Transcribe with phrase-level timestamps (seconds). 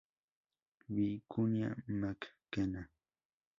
[0.95, 1.69] Vicuña
[1.99, 2.83] Mackenna.